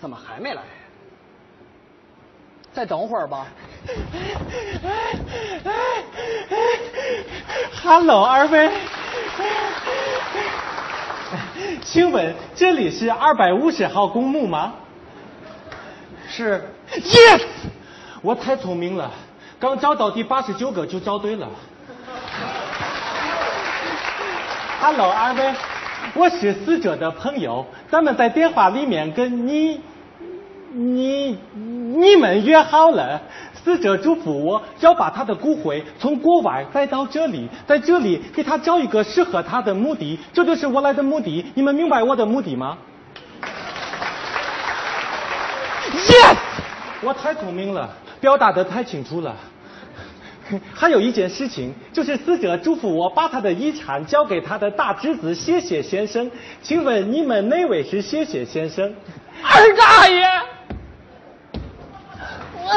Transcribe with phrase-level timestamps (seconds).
[0.00, 0.62] 怎么还没来？
[2.72, 3.46] 再等会儿吧。
[7.82, 8.70] Hello，二位，
[11.82, 14.74] 请问这里是二百五十号公墓吗？
[16.28, 17.42] 是，Yes，
[18.20, 19.10] 我太聪明了，
[19.58, 21.48] 刚找到第八十九个就找对了。
[24.80, 25.54] Hello，二位，
[26.14, 29.80] 我是死者的朋友，咱们在电话里面跟你、
[30.72, 33.20] 你、你们约好了。
[33.64, 41.44] 死者嘱咐我要把他的骨灰从国外带到这里，在这里给他找一个适合他的墓地，这就是我来的目的。
[41.54, 42.78] 你们明白我的目的吗
[45.90, 46.36] ？Yes，
[47.02, 49.34] 我太聪明了，表达的太清楚了。
[50.74, 56.30] 还有一件事情，就是死者嘱咐我把他的遗产交给他的大侄子谢谢先生。
[56.62, 58.94] 请问你们哪位是谢谢先生？
[59.42, 60.28] 二大爷，
[62.62, 62.70] 我。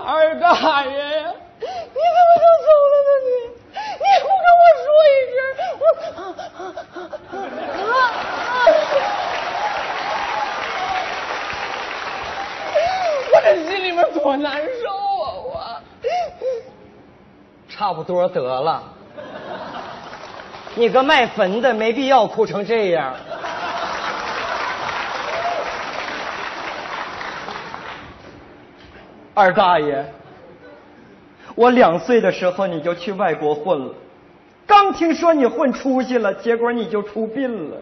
[0.00, 3.10] 二大爷呀，你怎么就走了呢？
[3.26, 3.28] 你，
[4.00, 5.38] 你不跟我说一声，
[5.78, 5.82] 我。
[13.30, 14.88] 我这心里面多难受
[15.50, 15.60] 啊！
[17.68, 18.82] 我差不多得了。
[20.74, 23.14] 你个卖坟的，没必要哭成这样。
[29.32, 30.04] 二大爷，
[31.54, 33.94] 我两岁的时候你就去外国混了，
[34.66, 37.78] 刚听说你混出息了，结果你就出殡了。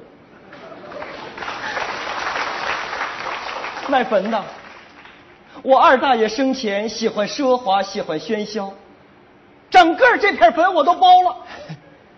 [3.89, 4.41] 卖坟的，
[5.63, 8.73] 我二大爷生前喜欢奢华，喜欢喧嚣，
[9.71, 11.37] 整个这片坟我都包了，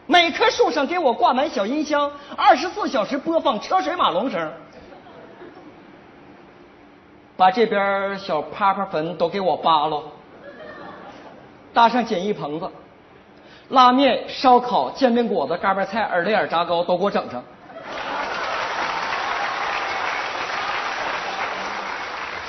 [0.07, 4.53] 每棵树上给我挂满小音箱，二十四小时播放车水马龙声，
[7.37, 10.03] 把这边小趴趴坟都给我扒了，
[11.73, 12.70] 搭上简易棚子，
[13.70, 17.42] 拉面、烧烤、煎饼果子、嘎巴菜、耳朵眼炸糕都给我整上。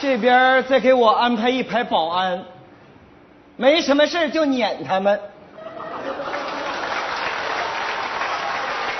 [0.02, 2.42] 这边再给我安排一排保安，
[3.60, 5.20] 没什么事就撵他们，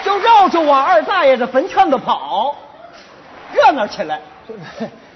[0.04, 2.58] 就绕着我二大爷的坟圈子跑，
[3.54, 4.20] 热闹起来。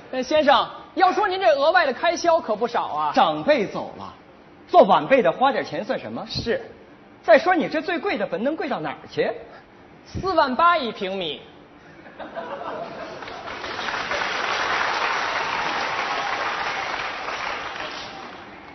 [0.09, 0.65] 那 先生，
[0.95, 3.11] 要说您这额外的开销可不少啊。
[3.13, 4.13] 长辈走了，
[4.65, 6.25] 做晚辈的花点钱算什么？
[6.29, 6.61] 是。
[7.21, 9.29] 再说你这最贵的坟能贵到哪儿去？
[10.05, 11.41] 四万八一平米。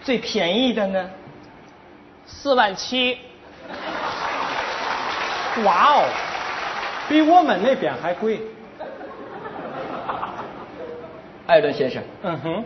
[0.09, 1.11] 最便宜的呢？
[2.25, 3.19] 四万七。
[5.65, 6.09] 哇哦，
[7.11, 8.41] 比我们那边还贵。
[11.47, 12.65] 艾伦先生，嗯哼，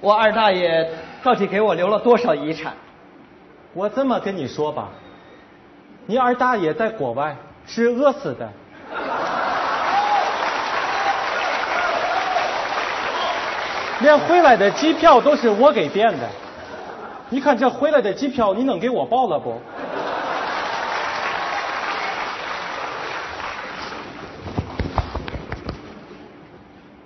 [0.00, 0.88] 我二大爷
[1.24, 2.74] 到底给我留了多少遗产？
[3.74, 4.90] 我这么跟你说吧，
[6.06, 7.34] 你二大爷在国外
[7.66, 8.48] 是饿死的。
[13.98, 16.28] 连回来的机票都是我给变的，
[17.32, 19.58] 你看这回来的机票，你能给我报了不？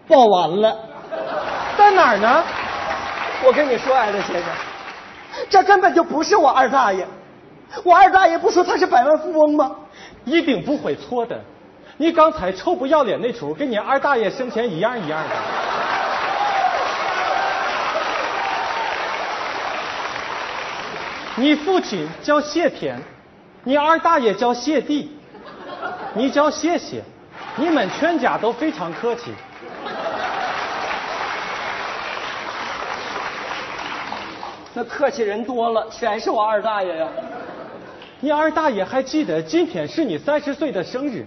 [0.09, 0.77] 报完了，
[1.79, 2.43] 在哪儿呢？
[3.45, 4.45] 我跟你说，艾德先生，
[5.49, 7.07] 这根本就不是我二大爷。
[7.85, 9.77] 我二大爷不说他是百万富翁吗？
[10.25, 11.41] 一定不会错的。
[11.99, 15.66] 你刚才臭不要脸那出，跟你二大爷生前一样一样的。
[21.39, 22.99] 你父亲叫谢天，
[23.65, 25.11] 你二大爷叫谢地，
[26.15, 27.03] 你叫谢谢，
[27.57, 29.31] 你们全家都非常客气。
[34.73, 37.07] 那客气人多了，全是我二大爷呀。
[38.21, 41.27] 你二大爷还记得今天是你三十岁的生日，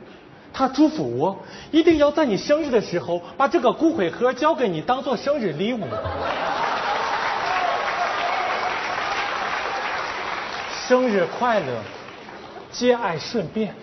[0.52, 1.38] 他嘱咐我
[1.70, 5.82] 一定要在你生日的时候把这个骨灰盒交给你，当做生日礼物。
[10.90, 11.84] 生日快乐，
[12.72, 13.76] 节哀顺变。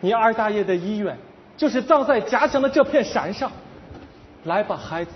[0.00, 1.16] 你二大爷的遗愿
[1.56, 3.48] 就是葬在家乡的这片山上。
[4.42, 5.12] 来吧，孩子，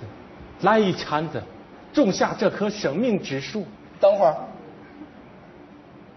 [0.60, 1.42] 来一铲子，
[1.92, 3.66] 种下这棵生命之树。
[3.98, 4.36] 等会儿，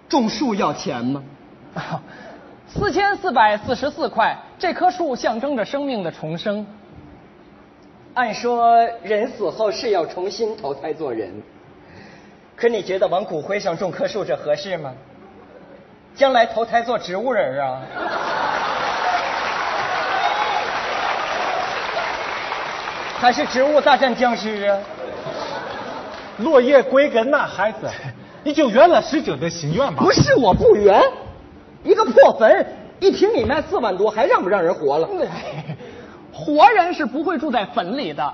[0.08, 1.24] 种树要钱吗？
[2.70, 6.64] 四千四百四十四块，这棵树象征着生命的重生。
[8.14, 11.34] 按说人死后是要重新投胎做人，
[12.62, 14.94] 可你觉得往骨灰上种棵树这合适吗？
[16.14, 17.82] 将来投胎做植物人啊？
[23.18, 24.78] 还是植物大战僵尸啊？
[26.38, 27.90] 落叶归根呐，孩子，
[28.44, 30.04] 你就圆了使者的心愿吧。
[30.04, 31.02] 不是我不圆，
[31.84, 32.64] 一个破坟，
[33.00, 35.10] 一平米卖四万多，还让不让人活了？
[36.32, 38.32] 活人是不会住在坟里的，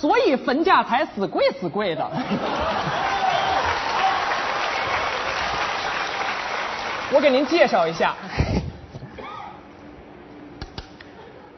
[0.00, 2.04] 所以坟价才死贵死贵的。
[7.12, 8.14] 我给您介绍一下，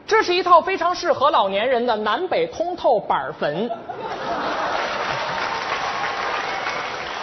[0.05, 3.69] 这是一套非常适合老年人的南北通透板坟。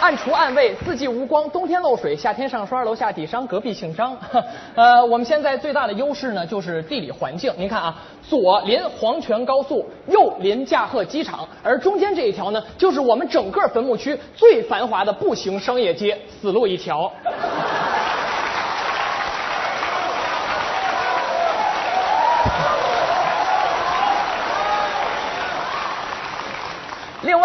[0.05, 4.15] 暗厨暗卫，四季无光，冬天漏水，夏天上霜，楼下底商，隔壁姓张。
[4.75, 7.51] 呃，我们现在最大的优势呢，就是地理环境。
[7.57, 17.11] 您看啊，左临黄泉高速，右临驾鹤机场，而中间这一条呢，就是我们整个坟墓区最繁华的步行商业街，死路一条。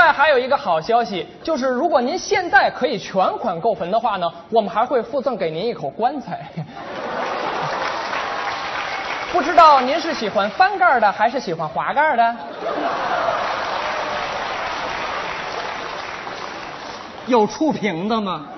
[0.00, 6.48] 外还有一个好消息，就是如果您现在可以全款购坟的话呢，我们还会附赠给您一口棺材。
[9.30, 12.34] 不知道您是喜欢翻盖的还是喜欢滑盖的？
[17.26, 18.46] 有触屏的吗？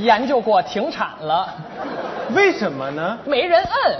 [0.00, 1.48] 研究过，停产了，
[2.34, 3.16] 为什么呢？
[3.24, 3.98] 没人摁。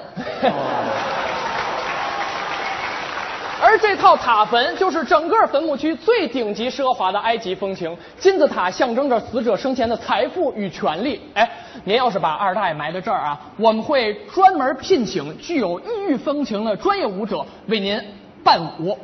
[3.71, 11.21] 而这套塔坟就是整个坟墓区最顶级奢华的埃及风情，金字塔象征着死者生前的财富与权利。
[11.35, 11.49] 哎，
[11.85, 18.03] 您要是把二大爷埋在这儿啊，我们会专门聘请具有异域风情的专业舞者为您
[18.43, 18.99] 伴舞。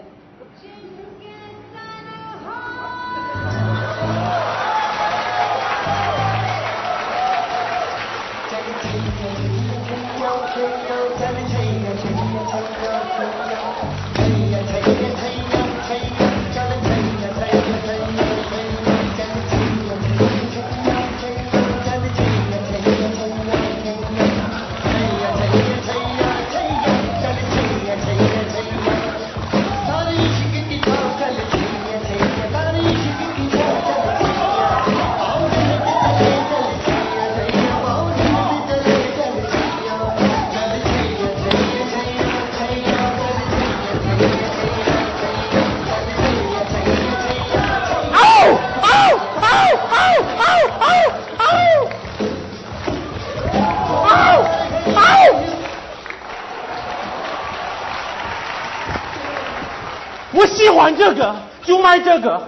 [60.86, 61.34] 我喜欢这个，
[61.64, 62.40] 就买这个。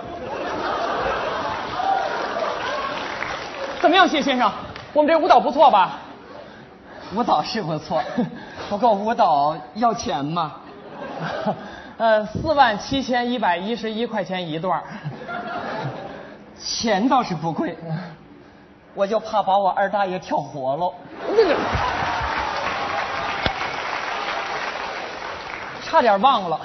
[3.80, 4.48] 怎么样，谢先生？
[4.92, 5.98] 我们这舞蹈不错吧？
[7.16, 8.00] 舞蹈是不错，
[8.70, 10.52] 不过舞蹈要钱吗？
[11.98, 14.80] 呃，四万七千一百一十一块钱一段
[16.56, 17.76] 钱倒是不贵，
[18.94, 20.94] 我就怕把我二大爷跳活喽。
[25.82, 26.60] 差点忘了，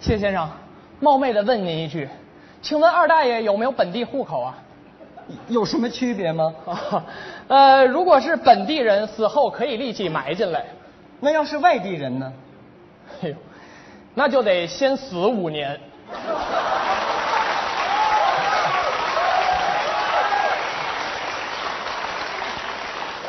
[0.00, 0.48] 谢先生，
[1.00, 2.08] 冒昧的问您一句，
[2.62, 4.54] 请问二大爷有没有本地户口啊？
[5.48, 6.54] 有什么区别吗？
[6.66, 7.04] 啊
[7.48, 10.64] 呃，如果是本地人，死后可以立即埋进来。
[11.20, 12.32] 那要是外地人呢？
[13.22, 13.34] 哎呦，
[14.14, 15.78] 那就得先死五年。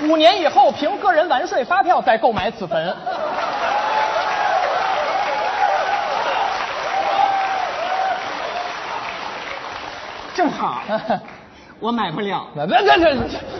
[0.01, 2.93] 五年以后，凭个人完税发票再购买此坟。
[10.45, 10.79] 正好，
[11.79, 12.45] 我买不了。
[12.53, 12.95] 那那那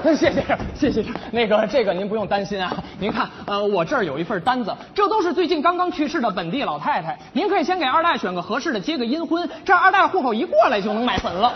[0.03, 2.71] 那，谢谢先生，那个这个您不用担心啊。
[2.99, 7.17] 您看，呃，我这儿有一份单子，这都是最近刚刚去世的本地老太太。
[7.33, 11.51] 您可以先给二大选个合适的，结个阴婚，这样二大户口一过来就能买坟了。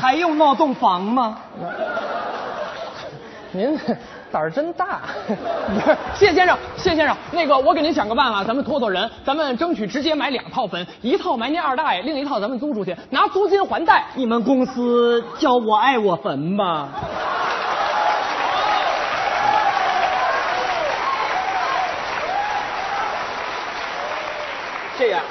[0.00, 1.38] 还用闹洞房吗？
[3.52, 3.78] 您
[4.36, 14.04] 胆儿真大，不 是谢先生，谢先生，那个我给您想个办法，咱们托托人，咱们争取直接买两套坟，一套埋您二大爷，另一套咱们租出去，拿租金还贷。
[14.14, 16.90] 你们公司叫我爱我坟吧？
[24.98, 25.22] 这样，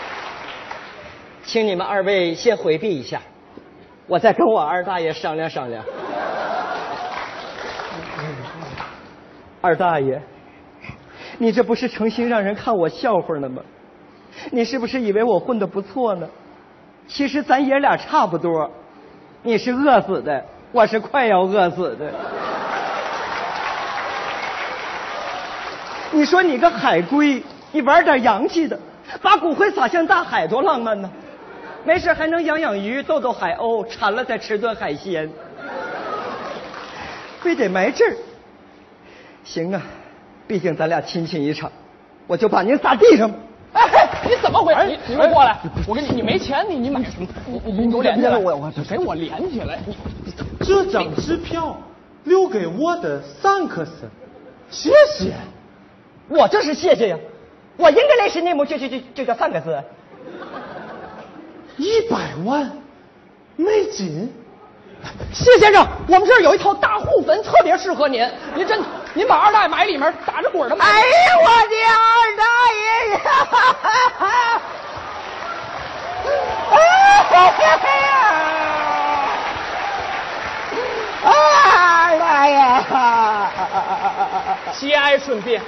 [1.44, 3.22] 请你们二位先回避一下，
[4.08, 5.84] 我再跟我二大爷商量商量。
[9.66, 10.22] 二大爷，
[11.40, 13.64] 你这不是诚心让人看我笑话呢吗？
[14.52, 16.28] 你是不是以为我混的不错呢？
[17.08, 18.70] 其实咱爷俩差不多，
[19.42, 22.12] 你是饿死的，我是快要饿死的。
[26.12, 27.42] 你说你个海龟，
[27.72, 28.80] 你玩点洋气的，
[29.20, 31.10] 把骨灰撒向大海，多浪漫呢！
[31.84, 35.28] 没事还能养养鱼，逗逗海鸥，馋了再吃顿海鲜。
[37.42, 38.16] 非得埋这儿，
[39.46, 39.82] 行啊，
[40.48, 41.72] 毕竟咱俩亲情一场，
[42.28, 43.38] 我就把您撒地上吧。
[43.74, 44.86] 哎，你怎么回事？
[44.88, 45.58] 你你给我过来！
[45.88, 47.28] 我跟你，你没钱，你你买什么？
[47.66, 48.38] 你你给我连起来！
[48.38, 49.80] 我我给我连起来！
[49.86, 49.96] 你
[50.62, 51.78] 这张支票
[52.24, 54.10] 留给我的三克斯，
[54.70, 55.34] 谢谢。
[56.28, 57.18] 我这是谢谢呀，
[57.78, 59.80] 我应该来是内幕，就就就就叫三个字。
[61.78, 62.72] 一百万
[63.58, 64.34] 美金。
[65.32, 68.28] 谢先生，我们这儿有一套大户坟，特别适合您。
[68.56, 68.80] 您真，
[69.16, 70.86] 您把二大爷埋里面，打着滚的埋。
[70.86, 71.06] 哎呀，
[71.42, 72.44] 我的二大
[72.74, 73.20] 爷呀！
[81.24, 82.58] 二大爷，
[84.78, 85.62] 节哀顺变。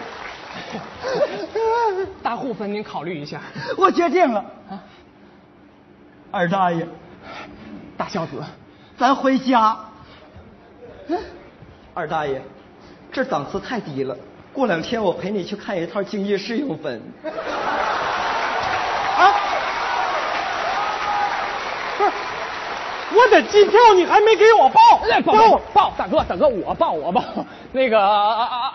[2.22, 3.39] 大户坟，您考虑一下。
[3.77, 4.44] 我决定了。
[4.70, 4.77] 啊，
[6.32, 6.86] 二大爷，
[7.98, 8.44] 大孝子。
[9.00, 9.77] 咱回家。
[11.94, 12.42] 二大爷，
[13.18, 14.16] 这档次太低了。
[14.54, 17.02] 过两天我陪你去看一套京叶式用坟。
[19.18, 19.34] 啊！
[21.98, 22.12] 不是，
[23.16, 24.80] 我的机票你还没给我报？
[25.26, 27.24] 报报，大哥大哥，我报我报。
[27.72, 28.00] 那个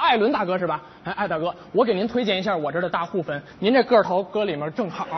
[0.01, 0.81] 艾伦大哥是吧？
[1.05, 5.07] 哎艾大哥，我给您推荐一下我这的大户粉，您这个头搁里面正好。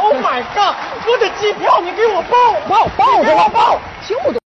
[0.00, 0.76] Oh my god！
[1.08, 2.36] 我的机票你给我报
[2.68, 4.36] 报报给我报，听不懂。